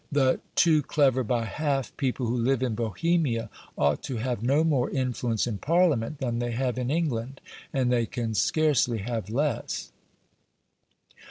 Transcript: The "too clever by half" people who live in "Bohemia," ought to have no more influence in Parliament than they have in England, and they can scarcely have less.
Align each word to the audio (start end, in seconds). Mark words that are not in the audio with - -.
The 0.11 0.39
"too 0.55 0.81
clever 0.81 1.23
by 1.23 1.45
half" 1.45 1.95
people 1.95 2.25
who 2.25 2.35
live 2.35 2.63
in 2.63 2.73
"Bohemia," 2.73 3.51
ought 3.77 4.01
to 4.05 4.15
have 4.17 4.41
no 4.41 4.63
more 4.63 4.89
influence 4.89 5.45
in 5.45 5.59
Parliament 5.59 6.17
than 6.17 6.39
they 6.39 6.53
have 6.53 6.79
in 6.79 6.89
England, 6.89 7.39
and 7.71 7.91
they 7.91 8.07
can 8.07 8.33
scarcely 8.33 8.97
have 8.97 9.29
less. 9.29 9.91